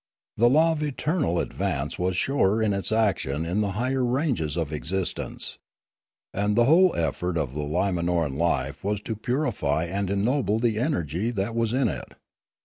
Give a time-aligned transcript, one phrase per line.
[0.35, 4.73] The law of eternal advance was surer in its action in the higher ranges of
[4.73, 5.59] existence.
[6.33, 11.53] And the whole effort of I^imanoran life was to purify and ennoble the energy that
[11.53, 12.13] was in it.